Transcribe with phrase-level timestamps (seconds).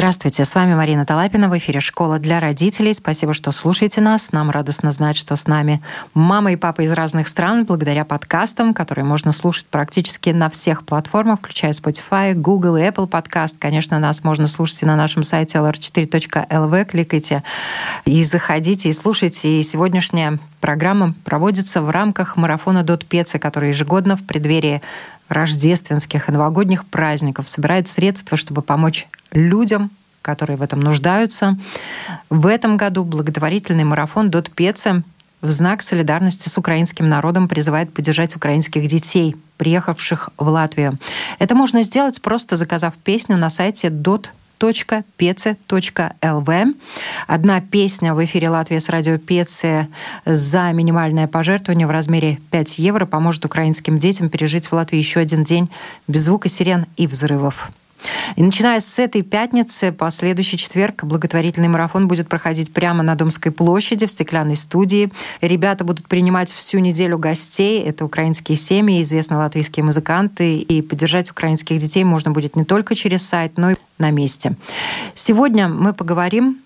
[0.00, 2.94] Здравствуйте, с вами Марина Талапина в эфире «Школа для родителей».
[2.94, 4.32] Спасибо, что слушаете нас.
[4.32, 5.82] Нам радостно знать, что с нами
[6.14, 11.40] мама и папа из разных стран, благодаря подкастам, которые можно слушать практически на всех платформах,
[11.40, 13.56] включая Spotify, Google и Apple подкаст.
[13.58, 16.84] Конечно, нас можно слушать и на нашем сайте lr4.lv.
[16.86, 17.44] Кликайте
[18.06, 19.60] и заходите, и слушайте.
[19.60, 24.80] И сегодняшняя программа проводится в рамках марафона Дот Пеца, который ежегодно в преддверии
[25.30, 29.90] рождественских и новогодних праздников собирает средства, чтобы помочь людям,
[30.20, 31.56] которые в этом нуждаются.
[32.28, 35.02] В этом году благотворительный марафон «Дот Пеца»
[35.40, 40.98] в знак солидарности с украинским народом призывает поддержать украинских детей, приехавших в Латвию.
[41.38, 44.26] Это можно сделать, просто заказав песню на сайте dot
[45.18, 46.74] pece.lv.
[47.26, 49.88] Одна песня в эфире Латвии с радио Пеце
[50.26, 55.44] за минимальное пожертвование в размере 5 евро поможет украинским детям пережить в Латвии еще один
[55.44, 55.70] день
[56.06, 57.70] без звука сирен и взрывов.
[58.36, 63.52] И начиная с этой пятницы по следующий четверг благотворительный марафон будет проходить прямо на Домской
[63.52, 65.10] площади в стеклянной студии.
[65.40, 67.82] Ребята будут принимать всю неделю гостей.
[67.82, 70.58] Это украинские семьи, известные латвийские музыканты.
[70.58, 74.56] И поддержать украинских детей можно будет не только через сайт, но и на месте.
[75.14, 76.58] Сегодня мы поговорим,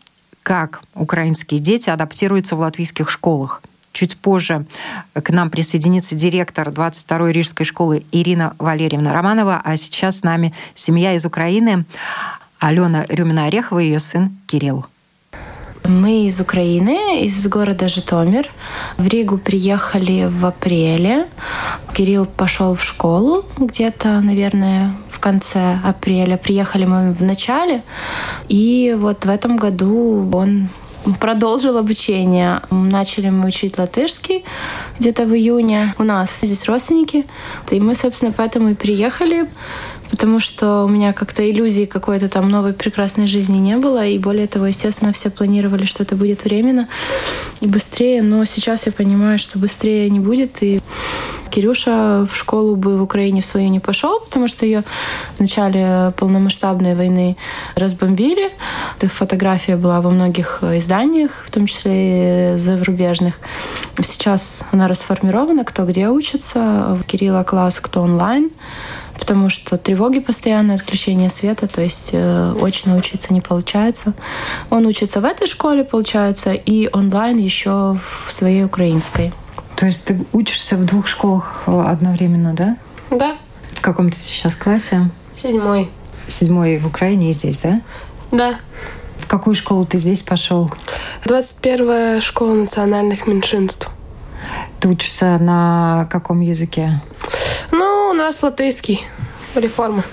[0.42, 3.62] как украинские дети адаптируются в латвийских школах–
[3.94, 4.66] Чуть позже
[5.14, 11.14] к нам присоединится директор 22-й Рижской школы Ирина Валерьевна Романова, а сейчас с нами семья
[11.14, 11.84] из Украины
[12.58, 14.84] Алена Рюмина-Орехова и ее сын Кирилл.
[15.84, 18.50] Мы из Украины, из города Житомир.
[18.96, 21.28] В Ригу приехали в апреле.
[21.92, 26.36] Кирилл пошел в школу где-то, наверное, в конце апреля.
[26.36, 27.84] Приехали мы в начале.
[28.48, 30.68] И вот в этом году он
[31.20, 32.62] продолжил обучение.
[32.70, 34.44] Начали мы учить латышский
[34.98, 35.94] где-то в июне.
[35.98, 37.26] У нас здесь родственники,
[37.70, 39.48] и мы, собственно, поэтому и приехали,
[40.14, 44.46] потому что у меня как-то иллюзии какой-то там новой прекрасной жизни не было, и более
[44.46, 46.88] того, естественно, все планировали, что это будет временно
[47.60, 50.80] и быстрее, но сейчас я понимаю, что быстрее не будет, и
[51.50, 54.84] Кирюша в школу бы в Украине в свою не пошел, потому что ее
[55.34, 57.36] в начале полномасштабной войны
[57.74, 58.52] разбомбили.
[58.96, 63.34] Эта фотография была во многих изданиях, в том числе и зарубежных.
[64.00, 66.98] Сейчас она расформирована, кто где учится.
[67.06, 68.50] Кирилла класс, кто онлайн
[69.24, 74.12] потому что тревоги постоянное отключение света, то есть э, очно учиться не получается.
[74.68, 77.96] Он учится в этой школе, получается, и онлайн еще
[78.26, 79.32] в своей украинской.
[79.76, 82.76] То есть ты учишься в двух школах э, одновременно, да?
[83.10, 83.36] Да.
[83.72, 85.08] В каком ты сейчас классе?
[85.34, 85.88] Седьмой.
[86.28, 87.80] Седьмой в Украине и здесь, да?
[88.30, 88.56] Да.
[89.16, 90.70] В какую школу ты здесь пошел?
[91.24, 93.88] 21-я школа национальных меньшинств.
[94.80, 97.00] Ты учишься на каком языке?
[98.14, 99.04] У нас латышский.
[99.56, 100.04] Реформа.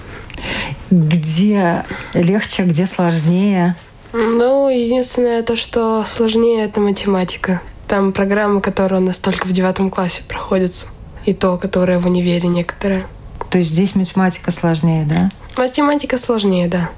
[0.89, 1.85] Где
[2.15, 3.75] легче, где сложнее?
[4.11, 7.61] Ну, единственное то, что сложнее, это математика.
[7.87, 10.87] Там программы, которые у нас только в девятом классе проходятся.
[11.27, 13.05] И то, которое в универе некоторые.
[13.51, 15.29] То есть здесь математика сложнее, да?
[15.55, 16.89] Математика сложнее, да.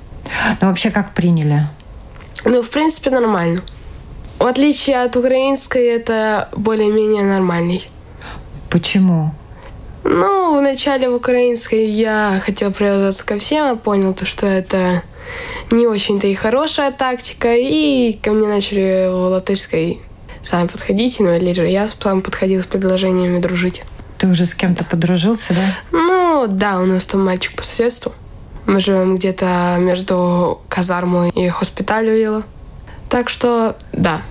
[0.62, 1.68] Ну вообще как приняли?
[2.46, 3.62] Ну, в принципе, нормально.
[4.40, 7.90] В отличие от украинской, это более-менее нормальный.
[8.70, 9.34] Почему?
[10.04, 15.02] Ну, вначале в украинской я хотел привязаться ко всем, а понял то, что это
[15.72, 20.02] не очень-то и хорошая тактика, и ко мне начали в латышской
[20.42, 23.84] сами подходите, ну или же я сам подходил с предложениями дружить.
[24.18, 25.62] Ты уже с кем-то подружился, да?
[25.92, 28.14] Ну, да, у нас там мальчик по соседству.
[28.66, 32.44] Мы живем где-то между казармой и хоспиталью.
[33.10, 34.22] Так что, да,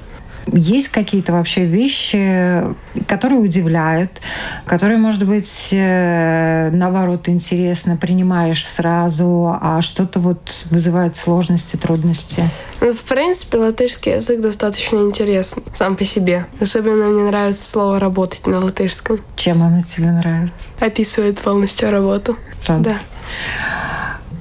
[0.47, 2.65] есть какие-то вообще вещи,
[3.07, 4.21] которые удивляют,
[4.67, 12.49] которые, может быть, э, наоборот, интересно, принимаешь сразу, а что-то вот вызывает сложности, трудности?
[12.81, 16.47] Ну, в принципе, латышский язык достаточно интересный сам по себе.
[16.61, 19.21] Особенно мне нравится слово «работать» на латышском.
[19.37, 20.71] Чем оно тебе нравится?
[20.81, 22.37] Описывает полностью работу.
[22.61, 22.85] Странно.
[22.85, 22.97] Да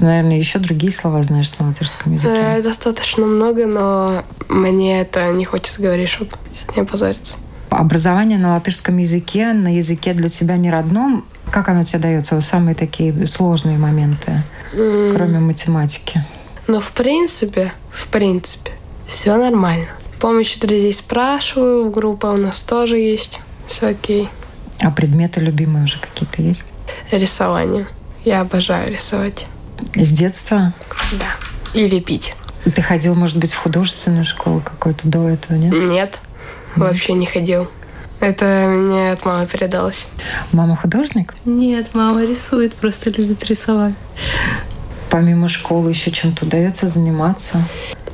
[0.02, 2.34] наверное, еще другие слова знаешь на латышском языке.
[2.34, 6.32] Да, достаточно много, но мне это не хочется говорить, чтобы
[6.76, 7.36] не позориться.
[7.70, 12.36] Образование на латышском языке, на языке для тебя не родном, как оно тебе дается?
[12.36, 14.44] Вот самые такие сложные моменты,
[14.74, 15.16] mm.
[15.16, 16.24] кроме математики.
[16.68, 18.72] Ну, в принципе, в принципе,
[19.06, 19.88] все нормально.
[20.20, 23.40] Помощи друзей спрашиваю, группа у нас тоже есть.
[23.68, 24.30] все окей.
[24.80, 26.66] А предметы любимые уже какие-то есть?
[27.12, 27.88] Рисование.
[28.24, 29.48] Я обожаю рисовать.
[29.96, 30.74] С детства?
[31.14, 31.36] Да.
[31.74, 32.36] И лепить.
[32.64, 35.74] Ты ходил, может быть, в художественную школу какую-то до этого, нет?
[35.74, 36.20] Нет,
[36.76, 37.68] вообще не ходил.
[38.20, 40.06] Это мне от мамы передалось.
[40.52, 41.34] Мама художник?
[41.44, 43.96] Нет, мама рисует, просто любит рисовать.
[45.10, 47.64] Помимо школы еще чем-то удается заниматься?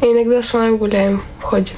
[0.01, 1.75] Иногда с мамой гуляем, ходим.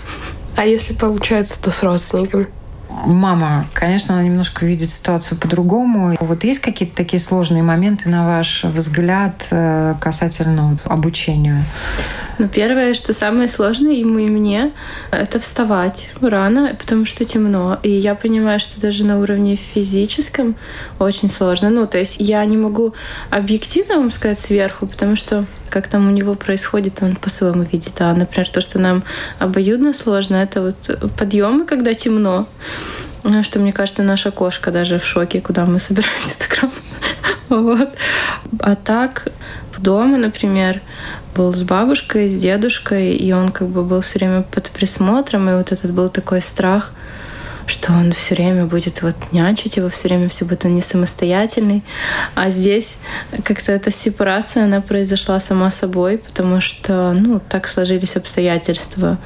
[0.55, 2.47] А если получается, то с родственниками.
[2.89, 6.15] Мама, конечно, она немножко видит ситуацию по-другому.
[6.19, 11.63] Вот есть какие-то такие сложные моменты, на ваш взгляд, э, касательно обучения?
[12.39, 14.71] Ну, первое, что самое сложное ему и мне,
[15.11, 17.77] это вставать рано, потому что темно.
[17.83, 20.55] И я понимаю, что даже на уровне физическом
[20.99, 21.69] очень сложно.
[21.69, 22.93] Ну, то есть я не могу
[23.29, 27.99] объективно вам сказать сверху, потому что как там у него происходит, он по-своему видит.
[27.99, 29.03] А, например, то, что нам
[29.37, 32.47] обоюдно сложно, это вот подъемы, когда темно.
[33.25, 36.73] Ну, что, мне кажется, наша кошка даже в шоке, куда мы собираемся так рано.
[37.49, 37.89] Вот.
[38.59, 39.27] А так,
[39.81, 40.81] дома, например,
[41.35, 45.55] был с бабушкой, с дедушкой, и он как бы был все время под присмотром, и
[45.55, 46.93] вот этот был такой страх—
[47.69, 51.83] что он все время будет вот нянчить его, все время все будет он не самостоятельный.
[52.35, 52.97] А здесь
[53.43, 59.17] как-то эта сепарация, она произошла сама собой, потому что, ну, так сложились обстоятельства.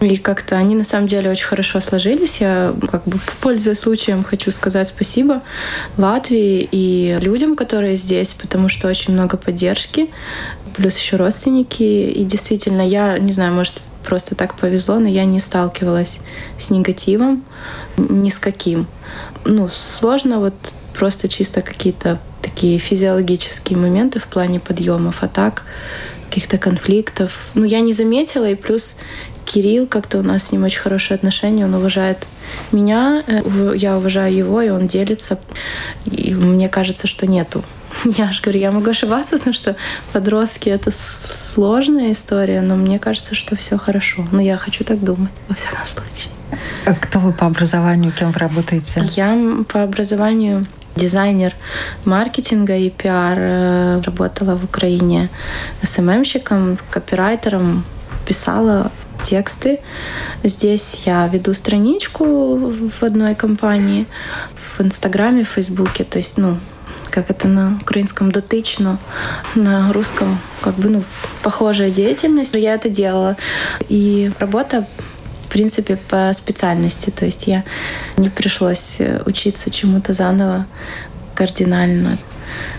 [0.00, 2.38] И как-то они на самом деле очень хорошо сложились.
[2.40, 5.42] Я как бы пользуясь случаем хочу сказать спасибо
[5.96, 10.10] Латвии и людям, которые здесь, потому что очень много поддержки,
[10.76, 11.82] плюс еще родственники.
[11.82, 16.20] И действительно, я не знаю, может, просто так повезло, но я не сталкивалась
[16.58, 17.44] с негативом
[17.98, 18.86] ни с каким.
[19.44, 20.54] Ну, сложно вот
[20.94, 25.64] просто чисто какие-то такие физиологические моменты в плане подъемов, а так
[26.28, 27.50] каких-то конфликтов.
[27.54, 28.96] Ну, я не заметила, и плюс
[29.44, 32.26] Кирилл, как-то у нас с ним очень хорошие отношения, он уважает
[32.72, 35.38] меня, э, я уважаю его, и он делится.
[36.06, 37.64] И мне кажется, что нету.
[38.04, 39.76] Я же говорю, я могу ошибаться, потому что
[40.12, 44.26] подростки— это сложная история, но мне кажется, что все хорошо.
[44.32, 46.32] Но я хочу так думать, во всяком случае.
[46.86, 49.06] А кто вы по образованию, кем вы работаете?
[49.16, 49.36] Я
[49.68, 51.54] по образованию дизайнер
[52.04, 53.36] маркетинга и пиар.
[53.38, 55.28] Э, работала в Украине
[55.82, 57.84] СММщиком, копирайтером,
[58.26, 58.90] писала
[59.24, 59.80] тексты.
[60.44, 64.06] Здесь я веду страничку в одной компании,
[64.54, 66.04] в Инстаграме, в Фейсбуке.
[66.04, 66.58] То есть, ну,
[67.10, 68.98] как это на украинском дотычно,
[69.54, 71.02] на русском как бы ну,
[71.42, 72.54] похожая деятельность.
[72.54, 73.36] Я это делала.
[73.88, 74.86] И работа
[75.42, 77.08] в принципе, по специальности.
[77.08, 77.64] То есть я
[78.18, 80.66] не пришлось учиться чему-то заново
[81.34, 82.18] кардинально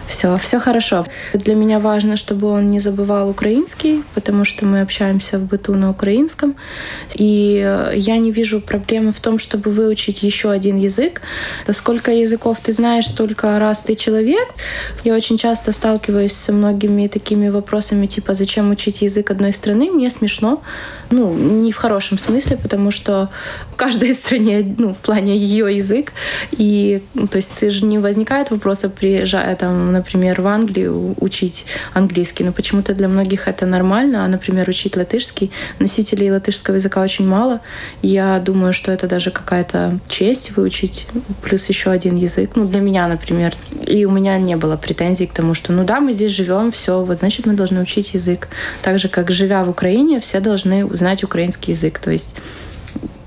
[0.10, 1.06] все, все хорошо.
[1.34, 5.92] Для меня важно, чтобы он не забывал украинский, потому что мы общаемся в быту на
[5.92, 6.56] украинском.
[7.14, 11.22] И э, я не вижу проблемы в том, чтобы выучить еще один язык.
[11.72, 14.48] Сколько языков ты знаешь, столько раз ты человек.
[15.04, 19.92] Я очень часто сталкиваюсь со многими такими вопросами, типа, зачем учить язык одной страны?
[19.92, 20.64] Мне смешно.
[21.12, 23.30] Ну, не в хорошем смысле, потому что
[23.72, 26.14] в каждой стране, ну, в плане ее язык.
[26.52, 31.66] И, ну, то есть, ты же не возникает вопроса, приезжая там, например, в Англию учить
[31.94, 35.52] английский, но почему-то для многих это нормально, а, например, учить латышский.
[35.80, 37.62] Носителей латышского языка очень мало.
[38.02, 41.08] Я думаю, что это даже какая-то честь выучить,
[41.42, 42.52] плюс еще один язык.
[42.56, 43.54] Ну, для меня, например.
[43.88, 47.04] И у меня не было претензий к тому, что, ну да, мы здесь живем, все,
[47.04, 48.48] вот значит, мы должны учить язык.
[48.82, 52.00] Так же, как живя в Украине, все должны знать украинский язык.
[52.00, 52.36] То есть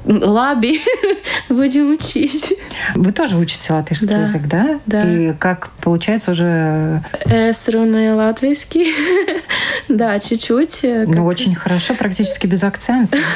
[0.05, 0.81] лаби
[1.49, 2.55] будем учить.
[2.95, 4.21] Вы тоже учите латышский да.
[4.23, 4.81] язык, да?
[4.87, 5.09] Да.
[5.09, 7.03] И как получается уже...
[7.27, 8.93] Es runāju латвийский.
[9.89, 10.81] да, чуть-чуть.
[10.85, 13.17] Э, ну, очень хорошо, практически без акцента.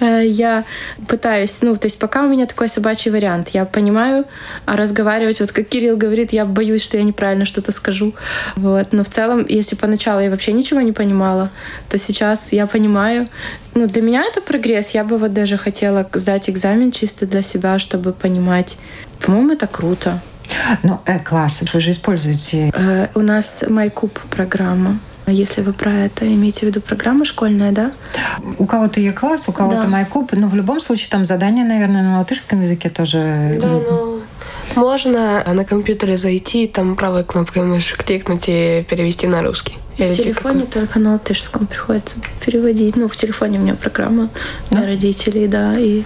[0.00, 0.64] Э, я
[1.08, 3.48] пытаюсь, ну, то есть пока у меня такой собачий вариант.
[3.50, 4.24] Я понимаю,
[4.64, 8.14] а разговаривать, вот как Кирилл говорит, я боюсь, что я неправильно что-то скажу.
[8.54, 8.92] Вот.
[8.92, 11.50] Но в целом, если поначалу я вообще ничего не понимала,
[11.88, 13.28] то сейчас я понимаю,
[13.78, 14.90] ну, для меня это прогресс.
[14.90, 18.78] Я бы вот даже хотела сдать экзамен чисто для себя, чтобы понимать.
[19.24, 20.20] По-моему, это круто.
[20.82, 22.70] Ну, э, класс, вы же используете...
[22.74, 24.98] Э, у нас MyCube программа.
[25.26, 27.92] Если вы про это имеете в виду программа школьная, да?
[28.58, 30.02] У кого-то Е-класс, у кого-то да.
[30.02, 33.58] MyCube, но в любом случае там задание, наверное, на латышском языке тоже...
[33.60, 34.20] Да, но
[34.74, 39.76] можно на компьютере зайти, там правой кнопкой мыши кликнуть и перевести на русский.
[40.06, 40.82] В телефоне какой?
[40.82, 42.96] только на латышском приходится переводить.
[42.96, 44.28] Ну, в телефоне у меня программа
[44.70, 45.78] для родителей, да.
[45.78, 46.02] И...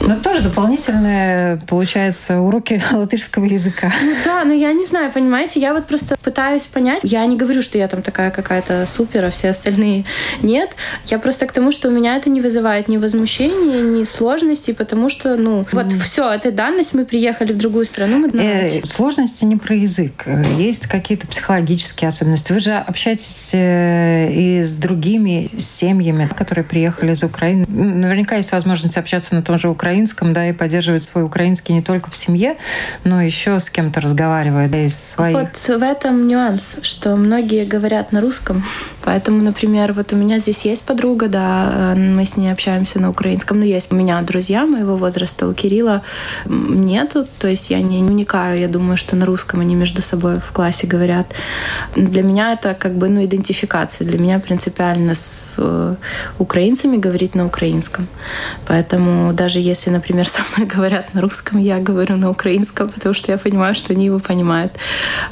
[0.00, 3.92] Но тоже дополнительные, получается, уроки латышского языка.
[4.02, 7.00] Ну да, но я не знаю, понимаете, я вот просто пытаюсь понять.
[7.02, 10.04] Я не говорю, что я там такая какая-то супер, а все остальные
[10.42, 10.70] нет.
[11.06, 15.08] Я просто к тому, что у меня это не вызывает ни возмущения, ни сложностей, потому
[15.08, 16.00] что, ну, вот mm.
[16.00, 20.26] все, это данность, мы приехали в другую страну, мы э, Сложности не про язык.
[20.58, 22.52] Есть какие-то психологические особенности.
[22.52, 23.19] Вы же общаетесь
[23.52, 27.66] э, и с другими семьями, которые приехали из Украины.
[27.68, 32.10] Наверняка есть возможность общаться на том же украинском, да, и поддерживать свой украинский не только
[32.10, 32.56] в семье,
[33.04, 35.36] но еще с кем-то разговаривая, да, из своих.
[35.36, 38.64] Вот в этом нюанс, что многие говорят на русском.
[39.04, 43.58] Поэтому, например, вот у меня здесь есть подруга, да, мы с ней общаемся на украинском,
[43.58, 46.02] но есть у меня друзья моего возраста, у Кирилла
[46.46, 50.52] нету, то есть я не уникаю, я думаю, что на русском они между собой в
[50.52, 51.26] классе говорят.
[51.96, 54.06] Для меня это как бы, ну, идентификация.
[54.06, 55.96] Для меня принципиально с э,
[56.38, 58.06] украинцами говорить на украинском.
[58.66, 63.32] Поэтому даже если, например, со мной говорят на русском, я говорю на украинском, потому что
[63.32, 64.72] я понимаю, что они его понимают.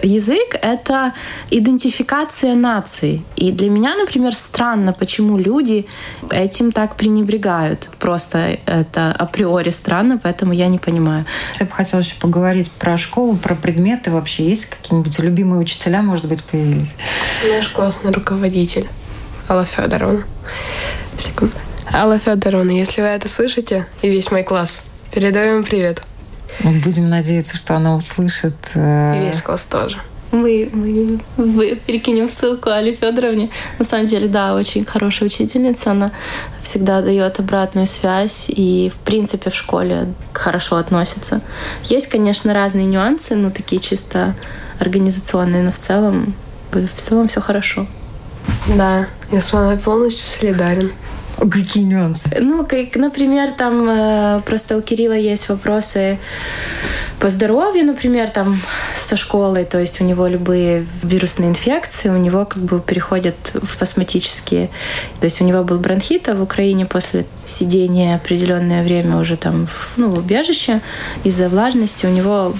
[0.02, 1.12] Язык— это
[1.50, 3.22] идентификация нации.
[3.36, 5.86] И для меня, например, странно, почему люди
[6.30, 7.90] этим так пренебрегают.
[7.98, 11.26] Просто это априори странно, поэтому я не понимаю.
[11.58, 14.12] Я бы хотела еще поговорить про школу, про предметы.
[14.12, 16.94] Вообще есть какие-нибудь любимые учителя, может быть, появились?
[17.50, 18.86] Наш классный руководитель
[19.48, 20.22] Алла Федоровна.
[21.18, 21.56] Секунду.
[21.92, 26.02] Алла Федоровна, если вы это слышите, и весь мой класс, передаем привет.
[26.62, 28.54] Будем надеяться, что она услышит.
[28.74, 29.98] Э, и весь класс тоже.
[30.30, 33.50] Мы, мы, мы перекинем ссылку Али Федоровне.
[33.78, 35.92] На самом деле, да, очень хорошая учительница.
[35.92, 36.12] Она
[36.60, 41.40] всегда дает обратную связь и, в принципе, в школе хорошо относится.
[41.84, 44.34] Есть, конечно, разные нюансы, но такие чисто
[44.78, 46.34] организационные, но в целом,
[46.72, 47.86] в целом все хорошо.
[48.66, 50.92] Да, я с вами полностью солидарен.
[51.38, 52.28] Какие нюансы?
[52.40, 56.18] Ну, как, например, там э, просто у Кирилла есть вопросы
[57.20, 58.60] по здоровью, например, там
[58.96, 63.80] со школой, то есть у него любые вирусные инфекции, у него как бы переходят в
[63.80, 64.68] астматические.
[65.20, 69.68] То есть у него был бронхит, а в Украине после сидения определенное время уже там
[69.96, 70.80] ну, в убежище
[71.22, 72.54] из-за влажности у него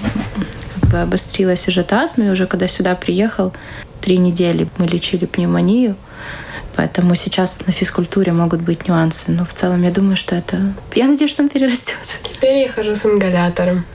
[0.79, 3.53] как бы обострилась уже астма, и уже когда сюда приехал,
[4.01, 5.95] три недели мы лечили пневмонию.
[6.75, 9.31] Поэтому сейчас на физкультуре могут быть нюансы.
[9.31, 10.73] Но в целом я думаю, что это...
[10.95, 11.97] Я надеюсь, что он перерастет.
[12.23, 13.85] Теперь я хожу с ингалятором.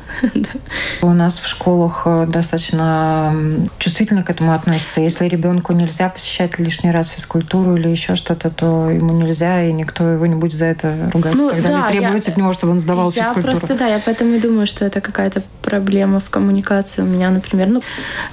[1.02, 3.34] У нас в школах э, достаточно
[3.78, 5.00] чувствительно к этому относятся.
[5.00, 10.08] Если ребенку нельзя посещать лишний раз физкультуру или еще что-то, то ему нельзя, и никто
[10.08, 11.34] его не будет за это ругать.
[11.34, 13.52] Ну, Тогда да, не требуется я, от него, чтобы он сдавал я физкультуру.
[13.54, 17.02] Я просто, да, я поэтому и думаю, что это какая-то проблема в коммуникации.
[17.02, 17.82] У меня, например, ну,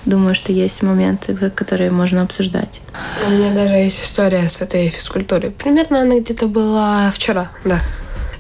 [0.05, 2.81] думаю, что есть моменты, которые можно обсуждать.
[3.27, 5.51] У меня даже есть история с этой физкультурой.
[5.51, 7.79] Примерно она где-то была вчера, да.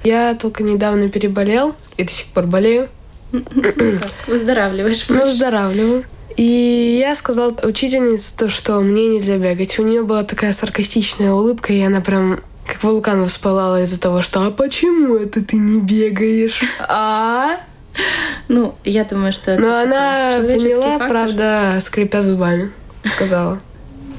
[0.03, 2.89] Я только недавно переболел и до сих пор болею.
[4.27, 5.07] Выздоравливаешь.
[5.07, 6.03] Выздоравливаю.
[6.37, 9.77] И я сказала учительнице то, что мне нельзя бегать.
[9.79, 14.45] У нее была такая саркастичная улыбка, и она прям как вулкан воспалала из-за того, что
[14.45, 17.57] «А почему это ты не бегаешь?» А?
[18.47, 21.09] Ну, я думаю, что это Но она поняла, фактор.
[21.09, 22.71] правда, скрипя зубами,
[23.15, 23.59] сказала.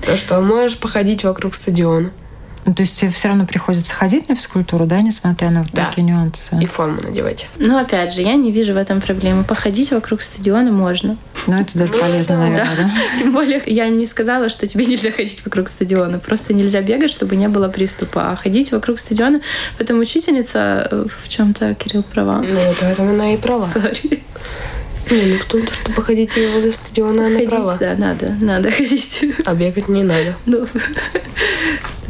[0.05, 2.11] То, что можешь походить вокруг стадиона.
[2.65, 5.87] Ну, то есть тебе все равно приходится ходить на физкультуру, да, несмотря на да.
[5.87, 6.57] такие нюансы?
[6.61, 7.49] И форму надевать.
[7.59, 9.43] Ну, опять же, я не вижу в этом проблемы.
[9.43, 11.17] Походить вокруг стадиона можно.
[11.49, 12.83] Ну, это даже полезно, наверное, да.
[12.85, 12.91] да?
[13.19, 16.21] Тем более, я не сказала, что тебе нельзя ходить вокруг стадиона.
[16.21, 18.31] Просто нельзя бегать, чтобы не было приступа.
[18.31, 19.41] А ходить вокруг стадиона...
[19.79, 22.45] Поэтому учительница э, в чем-то, Кирилл, права.
[22.49, 23.67] Ну, поэтому она и права.
[23.67, 24.23] Сори.
[25.11, 27.77] Не, ну в том, что походить возле стадиона, она ходить, права.
[27.79, 29.25] да, надо, надо ходить.
[29.45, 30.37] А бегать не надо.
[30.47, 30.67] Ну,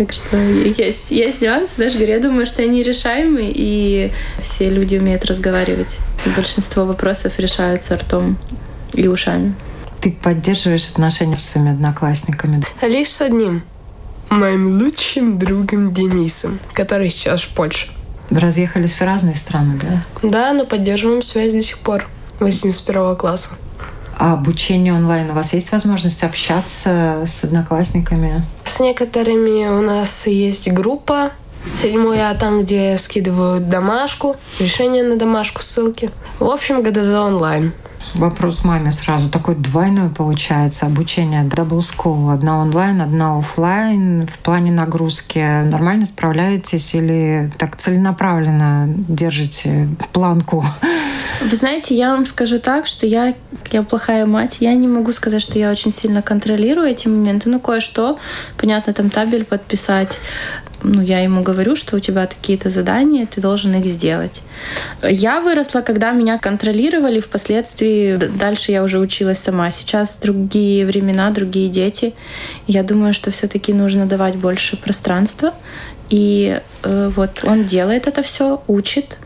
[0.07, 4.97] так что есть, есть нюансы, знаешь, говорю, я думаю, что они решаемы, и все люди
[4.97, 5.99] умеют разговаривать.
[6.37, 8.37] Большинство вопросов решаются ртом
[8.95, 9.55] и ушами.
[10.01, 12.63] Ты поддерживаешь отношения с своими одноклассниками?
[12.83, 13.63] Лишь с одним.
[14.31, 17.89] Моим лучшим другом Денисом, который сейчас в Польше.
[18.31, 20.29] Разъехались в разные страны, да?
[20.29, 22.09] Да, но поддерживаем связь до сих пор.
[22.41, 23.51] 81 класса.
[24.19, 28.45] А обучение онлайн у вас есть возможность общаться с одноклассниками?
[28.65, 31.31] С некоторыми у нас есть группа
[31.81, 36.11] седьмая, там, где скидывают домашку, решение на домашку, ссылки.
[36.39, 37.73] В общем, ГДЗ онлайн.
[38.15, 39.31] Вопрос маме сразу.
[39.31, 42.33] Такой двойной получается обучение Double School.
[42.33, 44.27] Одна онлайн, одна офлайн.
[44.27, 50.65] В плане нагрузки нормально справляетесь или так целенаправленно держите планку
[51.41, 53.35] Вы знаете, я вам скажу так, что я,
[53.73, 54.59] я плохая мать.
[54.61, 57.49] Я не могу сказать, что я очень сильно контролирую эти моменты.
[57.49, 58.19] Ну, кое-что,
[58.57, 60.19] понятно, там табель подписать,
[60.83, 64.43] ну, я ему говорю, что у тебя такие-то задания, ты должен их сделать.
[65.03, 69.71] Я выросла, когда меня контролировали, впоследствии дальше я уже училась сама.
[69.71, 72.15] Сейчас другие времена, другие дети.
[72.67, 75.55] Я думаю, что все-таки нужно давать больше пространства.
[76.11, 79.19] И э, вот он делает это все, учит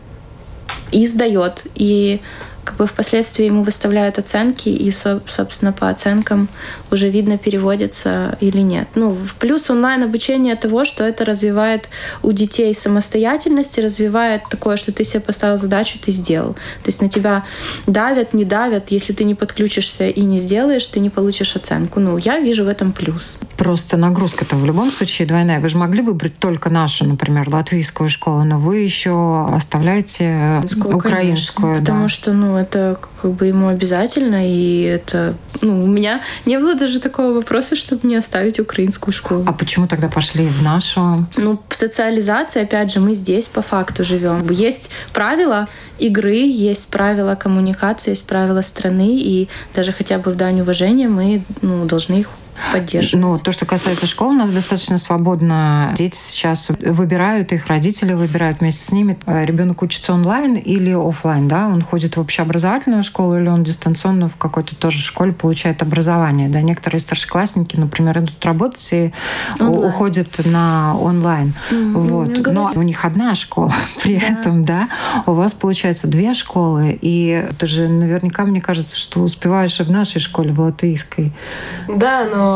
[0.91, 1.63] и сдает.
[1.75, 2.21] И
[2.67, 6.49] как бы впоследствии ему выставляют оценки, и, собственно, по оценкам
[6.91, 8.89] уже видно, переводится или нет.
[8.95, 11.87] Ну, в плюс онлайн-обучение того, что это развивает
[12.23, 16.55] у детей самостоятельность и развивает такое, что ты себе поставил задачу, ты сделал.
[16.83, 17.45] То есть на тебя
[17.85, 18.91] давят, не давят.
[18.91, 22.01] Если ты не подключишься и не сделаешь, ты не получишь оценку.
[22.01, 23.39] Ну, я вижу в этом плюс.
[23.55, 25.61] Просто нагрузка-то в любом случае двойная.
[25.61, 30.99] Вы же могли выбрать только нашу, например, латвийскую школу, но вы еще оставляете украинскую.
[30.99, 31.79] Конечно, да.
[31.79, 35.35] Потому что, ну, это как бы ему обязательно, и это...
[35.61, 39.43] Ну, у меня не было даже такого вопроса, чтобы не оставить украинскую школу.
[39.47, 41.27] А почему тогда пошли в нашу?
[41.37, 44.49] Ну, социализация, опять же, мы здесь по факту живем.
[44.49, 50.61] Есть правила игры, есть правила коммуникации, есть правила страны, и даже хотя бы в дань
[50.61, 52.29] уважения мы ну, должны их
[52.71, 53.23] поддерживать.
[53.23, 55.93] Ну, то, что касается школ, у нас достаточно свободно.
[55.95, 59.17] Дети сейчас выбирают, их родители выбирают вместе с ними.
[59.25, 61.67] Ребенок учится онлайн или офлайн, да?
[61.67, 66.61] Он ходит в общеобразовательную школу или он дистанционно в какой-то тоже школе получает образование, да?
[66.61, 69.13] Некоторые старшеклассники, например, идут работать и
[69.59, 69.89] онлайн.
[69.89, 71.53] уходят на онлайн.
[71.71, 71.91] Mm-hmm.
[71.93, 72.47] Вот.
[72.47, 73.71] Но у них одна школа
[74.03, 74.27] при да.
[74.27, 74.89] этом, да?
[75.25, 79.91] У вас, получается, две школы, и ты же наверняка, мне кажется, что успеваешь и в
[79.91, 81.31] нашей школе, в латвийской.
[81.87, 82.46] Да, но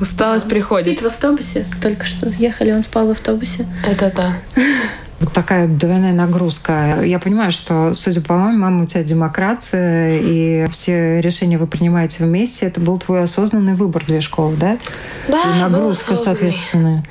[0.00, 0.98] усталость он приходит.
[0.98, 1.64] Спит в автобусе.
[1.82, 3.66] Только что ехали, он спал в автобусе.
[3.86, 4.32] Это да.
[5.20, 7.02] Вот такая двойная нагрузка.
[7.02, 12.22] Я понимаю, что, судя по маме, мама у тебя демократ, и все решения вы принимаете
[12.22, 12.66] вместе.
[12.66, 14.78] Это был твой осознанный выбор две школы, да?
[15.26, 17.02] Да, и нагрузка, соответственно.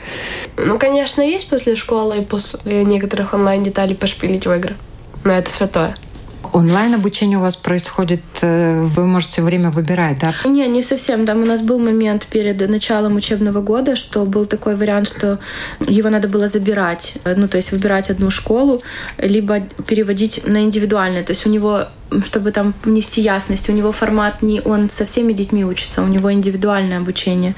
[0.56, 4.76] Ну, конечно, есть после школы и после некоторых онлайн-деталей пошпилить в игры.
[5.26, 5.94] Но это святое.
[6.54, 10.34] Онлайн-обучение у вас происходит, э, вы можете время выбирать, да?
[10.46, 11.26] Не, не совсем.
[11.26, 15.40] Там у нас был момент перед началом учебного года, что был такой вариант, что
[15.80, 18.82] его надо было забирать, ну, то есть выбирать одну школу,
[19.18, 21.24] либо переводить на индивидуальное.
[21.24, 21.88] То есть у него
[22.24, 23.70] чтобы там внести ясность.
[23.70, 27.56] У него формат не он со всеми детьми учится, у него индивидуальное обучение.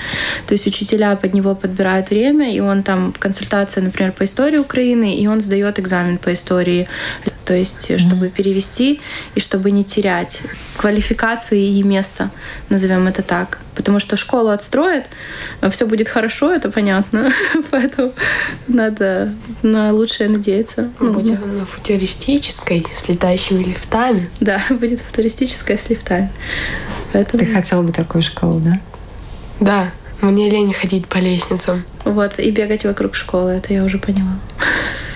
[0.48, 5.16] То есть учителя под него подбирают время, и он там консультация, например, по истории Украины,
[5.16, 6.88] и он сдает экзамен по истории.
[7.46, 8.36] То есть, чтобы mm-hmm.
[8.80, 9.02] Перевести
[9.36, 10.42] и чтобы не терять
[10.78, 12.30] квалификацию и место,
[12.70, 13.60] назовем это так.
[13.76, 15.06] Потому что школу отстроят,
[15.70, 17.32] все будет хорошо, это понятно.
[17.72, 18.14] Поэтому
[18.68, 20.90] надо на лучшее надеяться.
[21.00, 24.30] Ну, будет на футуристической с летающими лифтами.
[24.40, 26.32] Да, будет футуристическая с лифтами.
[27.14, 27.44] Поэтому...
[27.44, 28.80] Ты хотела бы такую школу, да?
[29.60, 31.84] Да, мне лень ходить по лестницам.
[32.06, 34.40] Вот, и бегать вокруг школы, это я уже поняла.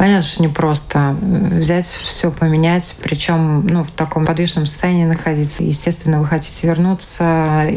[0.00, 5.62] Понятно, что не просто взять все поменять, причем ну, в таком подвижном состоянии находиться.
[5.62, 7.72] Естественно, вы хотите вернуться.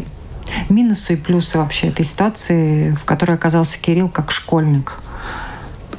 [0.70, 4.94] Минусы и плюсы вообще этой ситуации, в которой оказался Кирилл как школьник.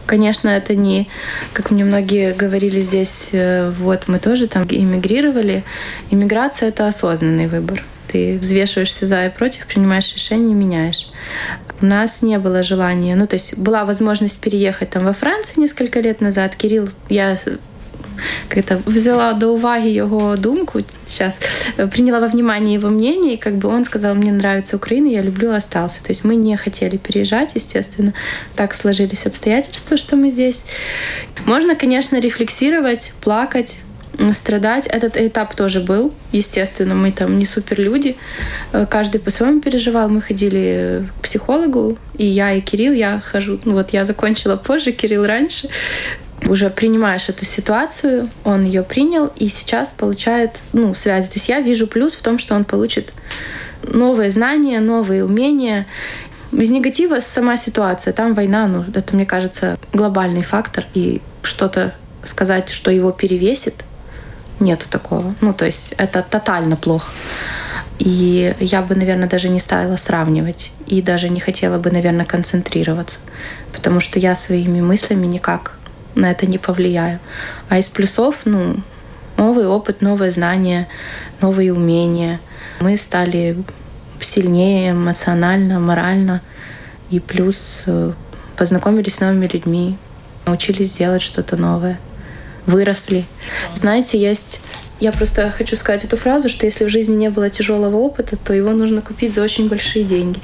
[0.08, 1.08] Конечно, это не,
[1.54, 5.64] как мне многие говорили здесь, э, вот мы тоже там эмигрировали.
[6.10, 7.84] Иммиграция— это осознанный выбор.
[8.16, 11.12] Ты взвешиваешься за и против, принимаешь решение и меняешь.
[11.82, 16.00] У нас не было желания, ну то есть была возможность переехать там во Францию несколько
[16.00, 16.56] лет назад.
[16.56, 17.38] Кирилл, я
[18.48, 21.40] как-то взяла до уваги его думку сейчас,
[21.92, 25.52] приняла во внимание его мнение, и как бы он сказал, мне нравится Украина, я люблю,
[25.52, 26.02] остался.
[26.02, 28.14] То есть мы не хотели переезжать, естественно.
[28.56, 30.64] Так сложились обстоятельства, что мы здесь.
[31.46, 33.80] Можно, конечно, рефлексировать, плакать,
[34.34, 34.88] страдать.
[34.88, 38.18] Этот этап тоже был, естественно, мы там не супер люди,
[38.72, 40.10] э, каждый по-своему переживал.
[40.10, 44.92] Мы ходили к психологу, и я, и Кирилл, я хожу, ну вот я закончила позже,
[44.92, 45.70] Кирилл раньше.
[46.48, 51.28] Уже принимаешь эту ситуацию, он ее принял, и сейчас получает ну, связи.
[51.28, 53.14] То есть я вижу плюс в том, что он получит
[53.84, 55.88] новые знания, новые умения.
[56.52, 58.14] Без негатива сама ситуация.
[58.14, 60.86] Там война, ну, это, мне кажется, глобальный фактор.
[60.94, 63.84] И что-то сказать, что его перевесит,
[64.60, 65.36] Нету такого.
[65.42, 67.12] Ну, то есть это тотально плохо.
[68.00, 70.72] И я бы, наверное, даже не стала сравнивать.
[70.86, 73.20] И даже не хотела бы, наверное, концентрироваться.
[73.74, 75.78] Потому что я своими мыслями никак
[76.16, 77.20] на это не повлияю.
[77.70, 78.78] А из плюсов, ну,
[79.38, 80.88] новый опыт, новые знания,
[81.42, 82.40] новые умения.
[82.80, 83.58] Мы стали
[84.20, 86.42] сильнее эмоционально, морально.
[87.10, 88.14] И плюс э,
[88.58, 89.98] познакомились с новыми людьми,
[90.46, 92.00] научились делать что-то новое.
[92.66, 93.26] Выросли.
[93.76, 94.62] Знаете, есть
[95.00, 98.54] я просто хочу сказать эту фразу, что если в жизни не было тяжелого опыта, то
[98.54, 100.40] его нужно купить за очень большие деньги.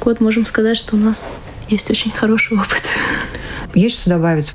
[0.00, 1.30] Вот можем сказать, что у нас
[1.68, 2.82] есть очень хороший опыт.
[3.74, 4.52] Есть что добавить?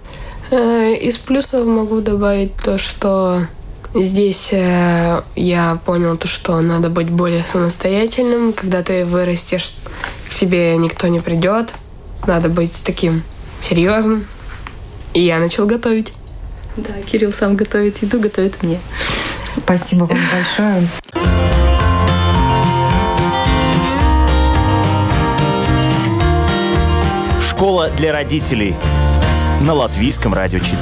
[0.52, 3.48] Э, из плюсов могу добавить то, что
[3.96, 8.54] здесь э, я понял то, что надо быть более самостоятельным.
[8.54, 9.74] Когда ты вырастешь,
[10.30, 11.74] к тебе никто не придет.
[12.28, 13.24] Надо быть таким
[13.62, 14.28] серьезным.
[15.14, 16.14] И я начал готовить.
[16.78, 18.80] Да, Кирилл сам готовит еду, готовит мне.
[19.50, 20.88] Спасибо вам большое.
[27.42, 28.76] Школа для родителей
[29.62, 30.78] на Латвийском радио 4.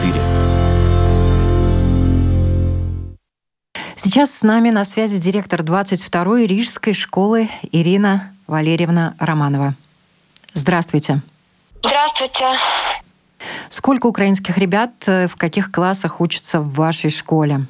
[3.95, 9.73] Сейчас с нами на связи директор 22-й Рижской школы Ирина Валерьевна Романова.
[10.53, 11.21] Здравствуйте.
[11.83, 12.45] Здравствуйте.
[13.69, 17.65] Сколько украинских ребят э, в каких классах учатся в вашей школе?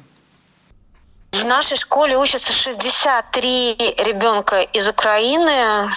[1.32, 5.88] В нашей школе учатся 63 ребенка из Украины.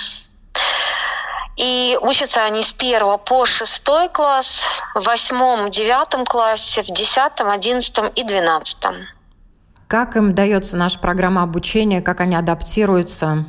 [1.58, 4.64] И учатся они с первого по шестой класс,
[4.96, 8.96] в восьмом, девятом классе, в десятом, одиннадцатом и двенадцатом.
[9.88, 13.46] Как им дается наша программа обучения, как они адаптируются?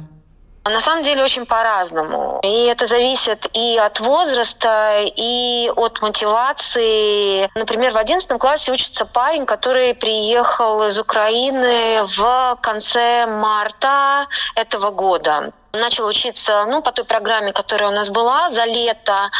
[0.64, 2.40] На самом деле очень по-разному.
[2.42, 7.50] И это зависит и от возраста, и от мотивации.
[7.56, 15.52] Например, в 11 классе учится парень, который приехал из Украины в конце марта этого года
[15.74, 19.30] начал учиться ну, по той программе, которая у нас была за лето.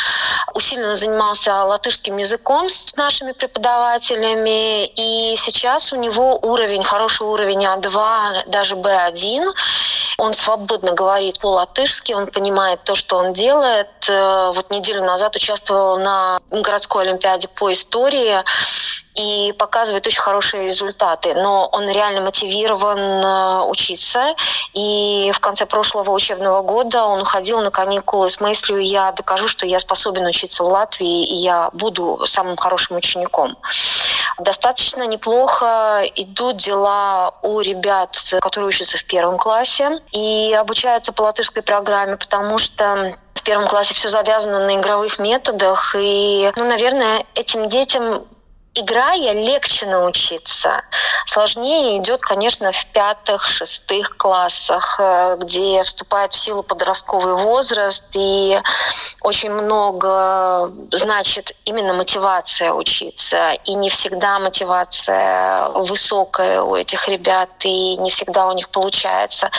[0.55, 4.87] Усиленно занимался латышским языком с нашими преподавателями.
[4.87, 9.53] И сейчас у него уровень, хороший уровень А2, даже Б1.
[10.17, 13.91] Он свободно говорит по-латышски, он понимает то, что он делает.
[14.09, 18.43] Э, вот неделю назад участвовал на городской олимпиаде по истории
[19.15, 21.35] и показывает очень хорошие результаты.
[21.35, 24.35] Но он реально мотивирован э, учиться.
[24.73, 29.67] И в конце прошлого учебного года он уходил на каникулы с мыслью «я докажу, что
[29.67, 33.57] я способен учиться в Латвии, и я буду самым хорошим учеником».
[34.39, 41.63] Достаточно неплохо идут дела у ребят, которые учатся в первом классе и обучаются по латышской
[41.63, 45.97] программе, потому что в первом классе все завязано на игровых методах.
[45.99, 48.25] И, ну, наверное, этим детям
[48.75, 50.83] играя легче научиться.
[51.27, 58.61] Сложнее идет, конечно, в пятых, шестых классах, э, где вступает в силу подростковый возраст, и
[59.21, 63.53] очень много значит именно мотивация учиться.
[63.65, 69.51] И не всегда мотивация высокая у этих ребят, и не всегда у них получается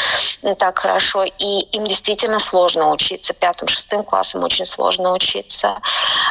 [0.57, 1.23] так хорошо.
[1.23, 3.33] И им действительно сложно учиться.
[3.33, 5.79] Пятым, шестым классом очень сложно учиться.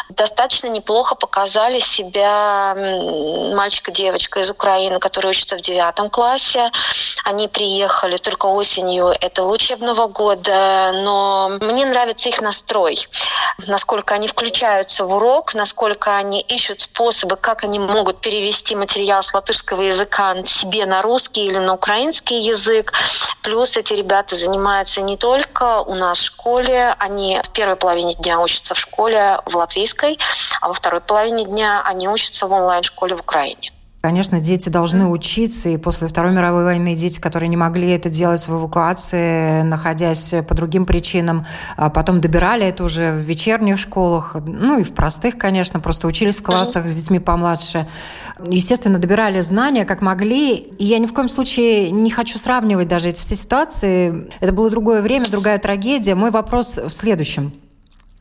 [0.08, 6.70] Достаточно неплохо показали себя мальчик и девочка из Украины, которые учатся в девятом классе.
[7.24, 13.08] Они приехали только осенью этого учебного года, но мне нравится их настрой,
[13.66, 19.32] насколько они включаются в урок, насколько они ищут способы, как они могут перевести материал с
[19.32, 22.92] латышского языка себе на русский или на украинский язык.
[23.42, 28.40] Плюс эти ребята занимаются не только у нас в школе, они в первой половине дня
[28.40, 30.18] учатся в школе в латвийской,
[30.60, 33.72] а во второй половине дня они учатся в онлайн-школе в Украине.
[34.02, 38.48] Конечно, дети должны учиться, и после Второй мировой войны дети, которые не могли это делать
[38.48, 41.46] в эвакуации, находясь по другим причинам,
[41.76, 46.40] а потом добирали это уже в вечерних школах, ну и в простых, конечно, просто учились
[46.40, 47.86] в классах с детьми помладше.
[48.44, 53.10] Естественно, добирали знания, как могли, и я ни в коем случае не хочу сравнивать даже
[53.10, 54.28] эти все ситуации.
[54.40, 56.16] Это было другое время, другая трагедия.
[56.16, 57.52] Мой вопрос в следующем.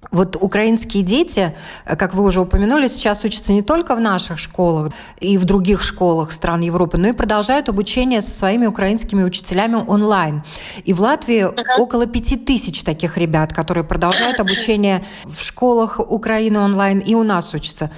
[0.09, 4.93] Вот украинские дети, э, как вы уже упомянули, сейчас учатся не только в наших школах
[5.19, 10.41] и в других школах стран Европы, но и продолжают обучение со своими украинскими учителями онлайн.
[10.83, 11.45] И в Латвии
[11.79, 17.53] около пяти тысяч таких ребят, которые продолжают обучение в школах Украины онлайн и у нас
[17.53, 17.91] учатся.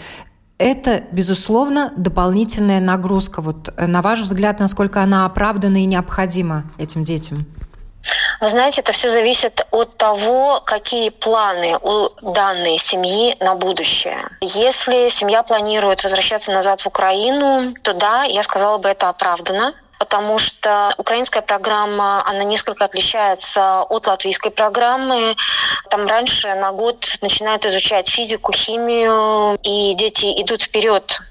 [0.59, 3.41] Это, безусловно, дополнительная нагрузка.
[3.41, 7.45] Вот э, на ваш взгляд, насколько она оправдана и необходима этим детям?
[8.41, 14.29] Вы знаете, это все зависит от того, какие планы у данной семьи на будущее.
[14.41, 20.37] Если семья планирует возвращаться назад в Украину, то да, я сказала бы, это оправдано потому
[20.37, 25.37] что украинская программа, она несколько отличается от латвийской программы.
[25.89, 31.21] Там раньше на год начинают изучать физику, химию, и дети идут вперед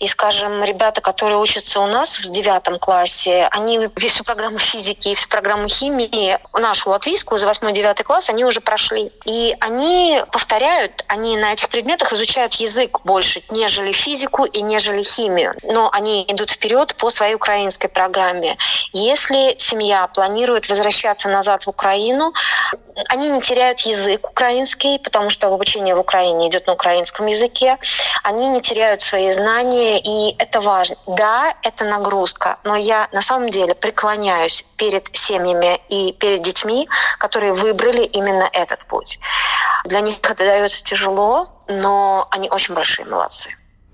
[0.00, 5.14] И, скажем, ребята, которые учатся у нас в девятом классе, они всю программу физики и
[5.14, 9.12] всю программу химии, нашу латвийскую за восьмой-девятый класс, они уже прошли.
[9.24, 15.54] И они повторяют, они на этих предметах изучают язык больше, нежели физику и нежели химию.
[15.62, 18.56] Но они идут вперед по своей украинской программе.
[18.92, 22.32] Если семья планирует возвращаться назад в Украину,
[23.08, 27.78] они не теряют язык украинский, потому что обучение в Украине идет на украинском языке.
[28.22, 29.41] Они не теряют свои знания,
[29.98, 30.96] и это важно.
[31.06, 37.52] Да, это нагрузка, но я на самом деле преклоняюсь перед семьями и перед детьми, которые
[37.52, 39.18] выбрали именно этот путь.
[39.84, 43.50] Для них это дается тяжело, но они очень большие молодцы.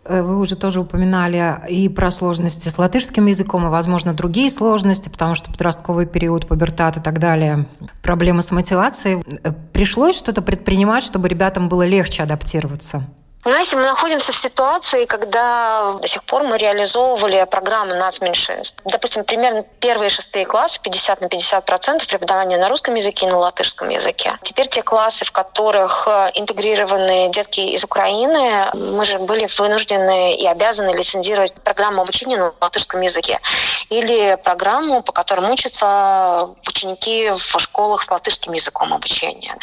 [0.08, 5.08] Э, вы уже тоже упоминали и про сложности с латышским языком, и, возможно, другие сложности,
[5.08, 7.66] потому что подростковый период, пубертат и так далее,
[8.02, 9.22] проблемы с мотивацией.
[9.44, 13.04] Э, пришлось что-то предпринимать, чтобы ребятам было легче адаптироваться?
[13.44, 18.76] Знаете, мы находимся в ситуации, когда до сих пор мы реализовывали программы нацменьшинств.
[18.84, 23.38] Допустим, примерно первые шестые классы 50 на 50 процентов преподавания на русском языке и на
[23.38, 24.36] латышском языке.
[24.42, 30.44] Теперь те классы, в которых э, интегрированы детки из Украины, мы же были вынуждены и
[30.44, 33.38] обязаны лицензировать программу обучения на латышском языке
[33.88, 39.56] или программу, по которым учатся ученики в школах с латышским языком обучения.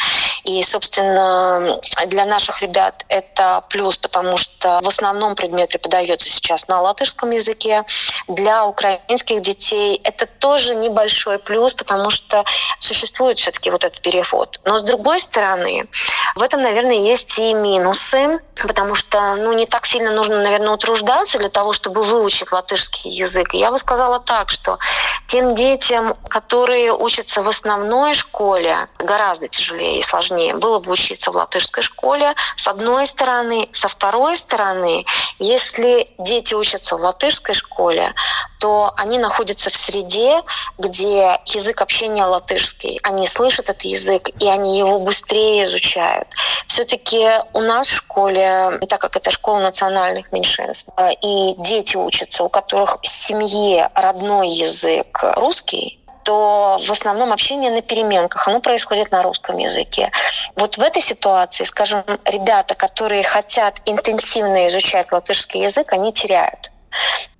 [0.44, 6.80] И, собственно, для наших ребят это плюс, потому что в основном предмет преподается сейчас на
[6.80, 7.84] латышском языке.
[8.28, 12.44] Для украинских детей это тоже небольшой плюс, потому что
[12.78, 14.60] существует все-таки вот этот перевод.
[14.64, 15.88] Но с другой стороны,
[16.34, 21.38] в этом, наверное, есть и минусы, потому что ну, не так сильно нужно, наверное, утруждаться
[21.38, 23.54] для того, чтобы выучить латышский язык.
[23.54, 24.78] Я бы сказала так, что
[25.28, 31.36] тем детям, которые учатся в основной школе, гораздо тяжелее и сложнее было бы учиться в
[31.36, 35.04] латышской школе, с одной стороны, стороны, со второй стороны,
[35.38, 38.14] если дети учатся в латышской школе,
[38.60, 40.42] то они находятся в среде,
[40.78, 42.98] где язык общения латышский.
[43.02, 46.28] Они слышат этот язык, и они его быстрее изучают.
[46.66, 50.88] Все-таки у нас в школе, так как это школа национальных меньшинств,
[51.22, 57.82] и дети учатся, у которых в семье родной язык русский, то в основном общение на
[57.82, 60.10] переменках, оно происходит на русском языке.
[60.56, 66.72] Вот в этой ситуации, скажем, ребята, которые хотят интенсивно изучать латышский язык, они теряют.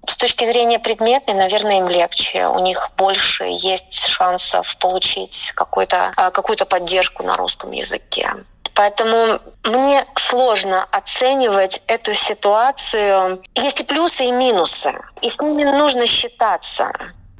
[0.08, 2.46] С точки зрения предметной, наверное, им легче.
[2.46, 8.34] У них больше есть шансов получить какую-то а, какую поддержку на русском языке.
[8.76, 13.42] Поэтому мне сложно оценивать эту ситуацию.
[13.56, 14.94] Есть и плюсы, и минусы.
[15.22, 16.92] И с ними нужно считаться.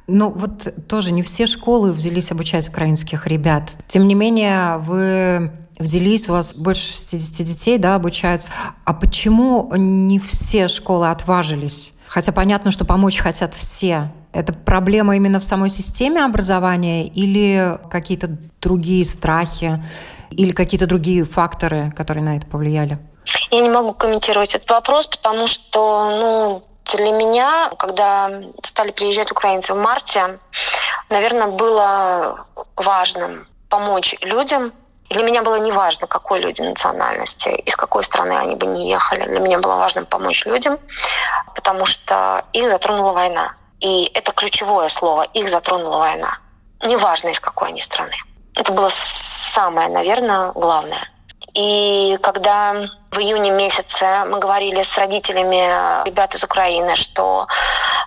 [0.07, 3.71] Ну вот тоже не все школы взялись обучать украинских ребят.
[3.87, 8.51] Тем не менее, вы взялись, у вас больше 60 детей, да, обучаются.
[8.85, 11.93] А почему не все школы отважились?
[12.07, 14.11] Хотя понятно, что помочь хотят все.
[14.31, 19.83] Это проблема именно в самой системе образования или какие-то другие страхи,
[20.31, 22.97] или какие-то другие факторы, которые на это повлияли?
[23.51, 26.63] Я не могу комментировать этот вопрос, потому что, ну,
[26.95, 28.29] для меня, когда
[28.63, 30.39] стали приезжать украинцы в марте,
[31.09, 32.45] наверное, было
[32.75, 34.71] важным помочь людям.
[35.09, 39.27] для меня было не важно, какой люди национальности, из какой страны они бы не ехали.
[39.29, 40.79] Для меня было важно помочь людям,
[41.55, 43.55] потому что их затронула война.
[43.79, 45.23] И это ключевое слово.
[45.33, 46.39] Их затронула война.
[46.83, 48.15] Неважно, из какой они страны.
[48.55, 51.09] Это было самое, наверное, главное.
[51.57, 57.47] И когда в июне месяце мы говорили с родителями ребят из Украины, что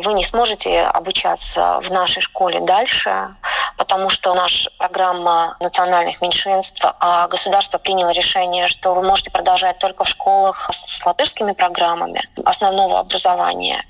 [0.04, 3.34] вы не сможете обучаться в нашей школе дальше,
[3.76, 10.04] потому что наша программа национальных меньшинств, а государство приняло решение, что вы можете продолжать только
[10.04, 13.84] в школах с латышскими программами основного образования,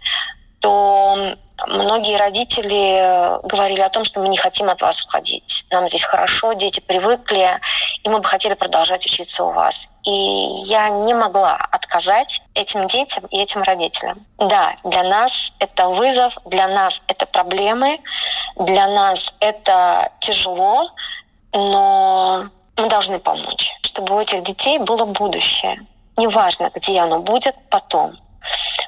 [0.60, 1.34] то
[1.68, 5.64] многие родители говорили о том, что мы не хотим от вас уходить.
[5.70, 7.58] Нам здесь хорошо, дети привыкли,
[8.02, 9.88] и мы бы хотели продолжать учиться у вас.
[10.04, 14.26] И я не могла отказать этим детям и этим родителям.
[14.38, 18.00] Да, для нас это вызов, для нас это проблемы,
[18.56, 20.90] для нас это тяжело,
[21.52, 22.44] но
[22.76, 25.86] мы должны помочь, чтобы у этих детей было будущее.
[26.16, 28.18] Неважно, где оно будет потом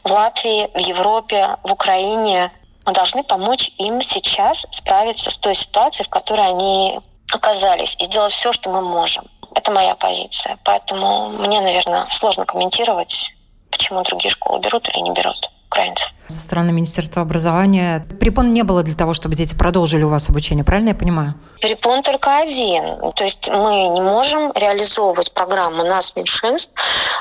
[0.04, 2.50] в Латвии, в Европе, в Украине.
[2.85, 6.99] Должны помочь им сейчас справиться с той ситуацией, в которой они
[7.33, 9.25] оказались, и сделать все, что мы можем.
[9.55, 10.59] Это моя позиция.
[10.64, 13.33] Поэтому мне, наверное, сложно комментировать,
[13.71, 15.51] почему другие школы берут или не берут.
[15.66, 16.12] украинцев.
[16.27, 20.64] Со стороны Министерства образования препон не было для того, чтобы дети продолжили у вас обучение,
[20.64, 21.35] правильно я понимаю?
[21.62, 23.12] Перепон только один.
[23.12, 26.72] То есть мы не можем реализовывать программу нас меньшинств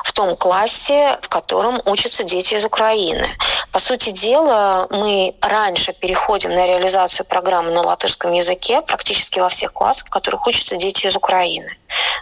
[0.04, 3.28] в том классе, в котором учатся дети из Украины.
[3.72, 9.74] По сути дела, мы раньше переходим на реализацию программы на латышском языке практически во всех
[9.74, 11.78] классах, в которых учатся дети из Украины.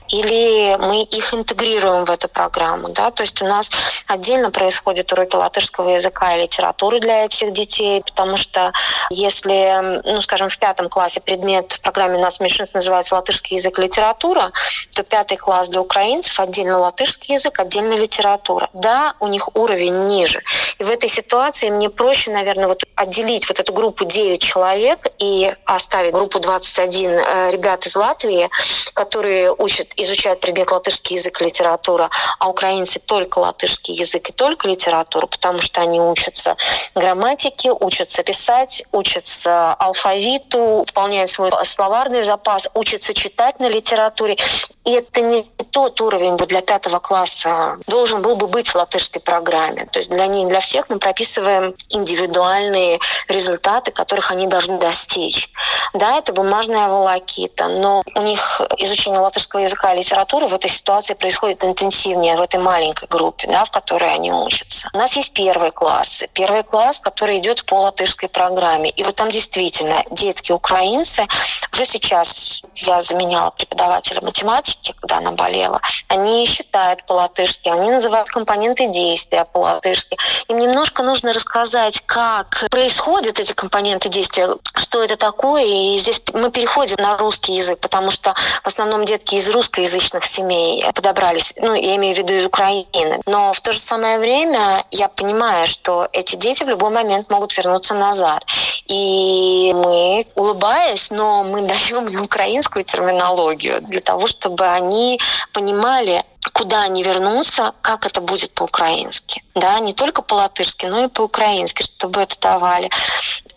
[0.09, 2.89] Или мы их интегрируем в эту программу.
[2.89, 3.11] Да?
[3.11, 3.69] То есть у нас
[4.07, 8.73] отдельно происходят уроки латышского языка и литературы для этих детей, потому что
[9.09, 13.79] если, ну, скажем, в пятом классе предмет в программе программе «Нас меньшинств» называется «Латышский язык
[13.79, 14.51] и литература»,
[14.95, 18.69] то пятый класс для украинцев отдельно латышский язык, отдельно литература.
[18.73, 20.41] Да, у них уровень ниже.
[20.79, 25.53] И в этой ситуации мне проще, наверное, вот отделить вот эту группу 9 человек и
[25.65, 28.49] оставить группу 21 э, ребят из Латвии,
[28.93, 34.67] которые учат, изучают предмет латышский язык и литература, а украинцы только латышский язык и только
[34.67, 36.55] литературу, потому что они учатся
[36.95, 44.37] грамматике, учатся писать, учатся алфавиту, выполняют свой словарь словарный запас, учится читать на литературе.
[44.85, 49.85] И это не тот уровень для пятого класса должен был бы быть в латышской программе.
[49.85, 55.49] То есть для них, для всех мы прописываем индивидуальные результаты, которых они должны достичь.
[55.93, 61.15] Да, это бумажная волокита, но у них изучение латышского языка и литературы в этой ситуации
[61.15, 64.87] происходит интенсивнее в этой маленькой группе, да, в которой они учатся.
[64.93, 66.23] У нас есть первый класс.
[66.33, 68.89] Первый класс, который идет по латышской программе.
[68.91, 71.27] И вот там действительно детки украинцы
[71.73, 75.81] уже сейчас я заменяла преподавателя математики, когда она болела.
[76.07, 80.17] Они считают по-латышски, они называют компоненты действия по-латышски.
[80.47, 85.65] Им немножко нужно рассказать, как происходят эти компоненты действия, что это такое.
[85.65, 90.85] И здесь мы переходим на русский язык, потому что в основном детки из русскоязычных семей
[90.93, 93.21] подобрались, ну, я имею в виду из Украины.
[93.25, 97.55] Но в то же самое время я понимаю, что эти дети в любой момент могут
[97.57, 98.45] вернуться назад.
[98.87, 105.19] И мы, улыбаясь, но мы даем им украинскую терминологию для того, чтобы они
[105.53, 109.43] понимали, куда они вернутся, как это будет по-украински.
[109.55, 112.89] Да, не только по-латышски, но и по-украински, чтобы это давали.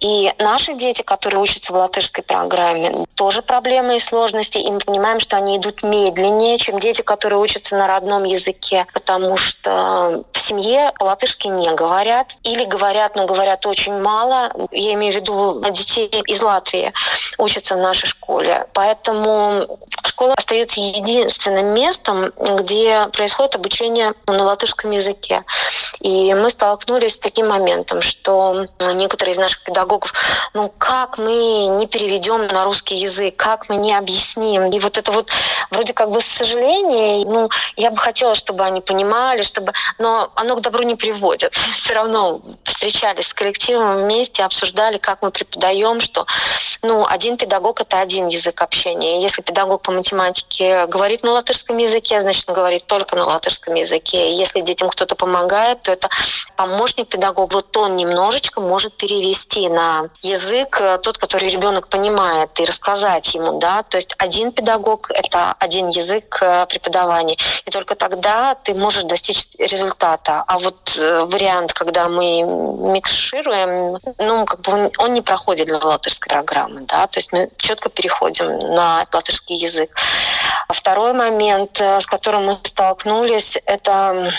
[0.03, 4.59] И наши дети, которые учатся в латышской программе, тоже проблемы и сложности.
[4.59, 9.37] И мы понимаем, что они идут медленнее, чем дети, которые учатся на родном языке, потому
[9.37, 12.33] что в семье по-латышски не говорят.
[12.43, 14.53] Или говорят, но говорят очень мало.
[14.73, 16.93] Я имею в виду детей из Латвии
[17.39, 18.67] учатся в нашей школе.
[18.73, 25.45] Поэтому школа остается единственным местом, где происходит обучение на латышском языке.
[26.01, 29.92] И мы столкнулись с таким моментом, что некоторые из наших педагогов,
[30.55, 34.67] ну как мы не переведем на русский язык, как мы не объясним.
[34.67, 35.31] И вот это вот
[35.71, 40.61] вроде как бы сожаление, ну я бы хотела, чтобы они понимали, чтобы, но оно к
[40.61, 41.55] добру не приводит.
[41.75, 46.27] Все равно встречались с коллективом вместе, обсуждали, как мы преподаем, что
[46.83, 49.21] ну один педагог это один язык общения.
[49.21, 54.33] Если педагог по математике говорит на латышском языке, значит он говорит только на латышском языке.
[54.33, 56.09] Если детям кто-то помогает, то это
[56.57, 57.55] помощник педагога.
[57.55, 59.82] Вот он немножечко может перевести на
[60.23, 63.83] язык э, тот, который ребенок понимает, и рассказать ему, да.
[63.83, 67.37] То есть один педагог— это один язык э, преподавания.
[67.67, 70.45] И только тогда ты можешь достичь результата.
[70.47, 75.79] А вот э, вариант, когда мы микшируем, ну, как бы он, он не проходит для
[75.79, 77.07] латышской программы, да.
[77.07, 79.91] То есть мы четко переходим на латышский язык.
[80.69, 84.33] А второй момент, с которым мы столкнулись, это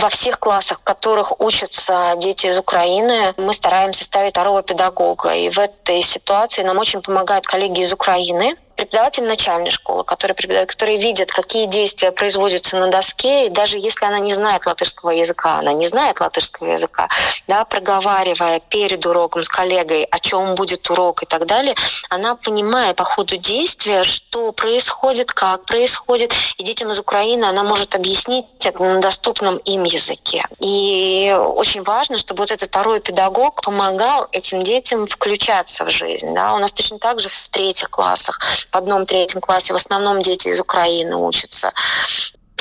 [0.00, 5.34] во всех классах, в которых учатся дети из Украины, мы стараемся ставить второго педагога.
[5.34, 10.70] И в этой ситуации нам очень помогают коллеги из Украины, преподаватель начальной школы, который преподает,
[10.70, 15.58] которые видят, какие действия производятся на доске, и даже если она не знает латышского языка,
[15.58, 17.08] она не знает латышского языка,
[17.46, 21.74] да, проговаривая перед уроком с коллегой, о чем будет урок и так далее,
[22.08, 27.94] она понимает по ходу действия, что происходит, как происходит, и детям из Украины она может
[27.94, 30.46] объяснить это на доступном им языке.
[30.58, 36.32] И очень важно, чтобы вот этот второй педагог помогал этим детям включаться в жизнь.
[36.32, 36.54] Да?
[36.54, 38.38] У нас точно так же в третьих классах
[38.72, 41.72] в одном-третьем классе в основном дети из Украины учатся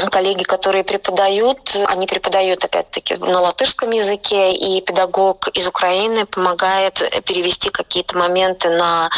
[0.07, 7.69] коллеги, которые преподают, они преподают опять-таки на латышском языке, и педагог из Украины помогает перевести
[7.69, 9.09] какие-то моменты на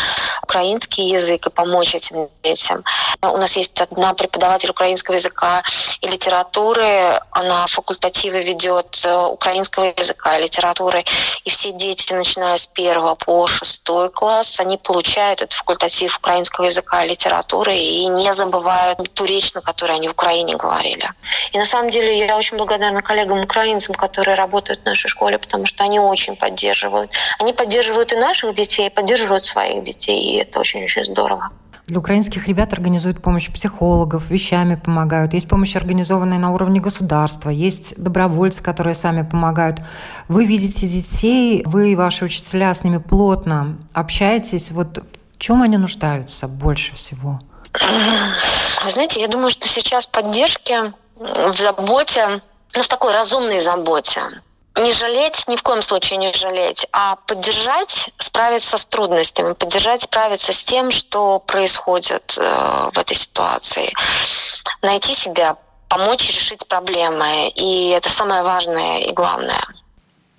[0.41, 2.83] украинский язык и помочь этим детям.
[3.21, 5.61] У нас есть одна преподаватель украинского языка
[6.01, 11.05] и литературы, она факультативы ведет украинского языка и литературы,
[11.45, 17.03] и все дети, начиная с первого по шестой класс, они получают этот факультатив украинского языка
[17.03, 21.09] и литературы и не забывают ту речь, на которой они в Украине говорят говорили.
[21.53, 25.83] И на самом деле я очень благодарна коллегам-украинцам, которые работают в нашей школе, потому что
[25.83, 27.11] они очень поддерживают.
[27.39, 31.49] Они поддерживают и наших детей, и поддерживают своих детей, и это очень-очень здорово.
[31.87, 35.33] Для украинских ребят организуют помощь психологов, вещами помогают.
[35.33, 37.49] Есть помощь, организованная на уровне государства.
[37.49, 39.81] Есть добровольцы, которые сами помогают.
[40.29, 44.71] Вы видите детей, вы и ваши учителя с ними плотно общаетесь.
[44.71, 47.41] Вот в чем они нуждаются больше всего?
[47.73, 52.41] Знаете, я думаю, что сейчас поддержки в заботе,
[52.73, 54.23] ну, в такой разумной заботе
[54.77, 60.53] не жалеть, ни в коем случае не жалеть, а поддержать, справиться с трудностями, поддержать, справиться
[60.53, 63.93] с тем, что происходит э, в этой ситуации.
[64.81, 65.57] Найти себя,
[65.89, 67.49] помочь решить проблемы.
[67.49, 69.61] И это самое важное и главное.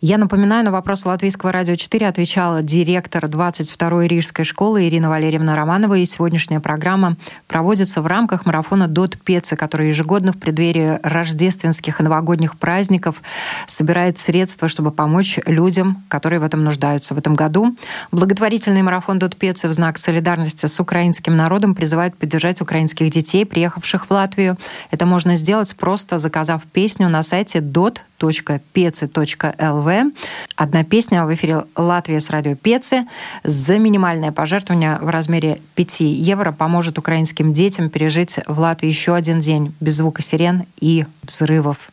[0.04, 5.94] Я напоминаю, на вопрос Латвийского радио 4 отвечала директор 22-й Рижской школы Ирина Валерьевна Романова.
[5.94, 7.14] И сегодняшняя программа
[7.46, 13.22] проводится в рамках марафона «Дот Пецы», который ежегодно в преддверии рождественских и новогодних праздников
[13.68, 17.14] собирает средства, чтобы помочь людям, которые в этом нуждаются.
[17.14, 17.76] В этом году
[18.10, 24.06] благотворительный марафон «Дот Пецы» в знак солидарности с украинским народом призывает поддержать украинских детей, приехавших
[24.06, 24.58] в Латвию.
[24.90, 30.12] Это можно сделать просто заказав песню на сайте dot www.peci.lv.
[30.56, 33.02] Одна песня в эфире Латвия с радио Пецы
[33.44, 39.40] за минимальное пожертвование в размере 5 евро поможет украинским детям пережить в Латвии еще один
[39.40, 41.90] день без звука сирен и взрывов.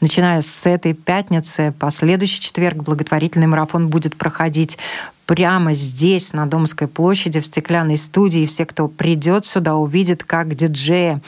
[0.00, 4.78] Начиная с этой пятницы по следующий четверг благотворительный марафон будет проходить
[5.26, 8.46] прямо здесь, на Домской площади, в стеклянной студии.
[8.46, 11.20] Все, кто придет сюда, увидит, как диджеи,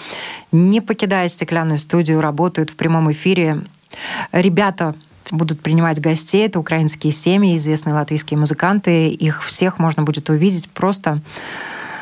[0.53, 3.61] не покидая стеклянную студию, работают в прямом эфире
[4.33, 4.95] Ребята
[5.31, 6.47] будут принимать гостей.
[6.47, 9.09] Это украинские семьи, известные латвийские музыканты.
[9.09, 11.21] Их всех можно будет увидеть просто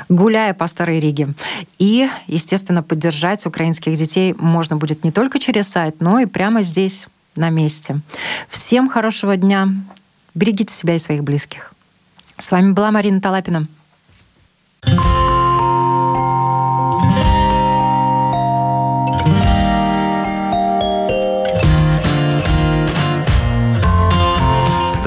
[0.09, 1.35] гуляя по Старой Риге.
[1.79, 7.07] И, естественно, поддержать украинских детей можно будет не только через сайт, но и прямо здесь,
[7.37, 8.01] на месте.
[8.49, 9.69] Всем хорошего дня.
[10.35, 11.73] Берегите себя и своих близких.
[12.37, 13.67] С вами была Марина Талапина.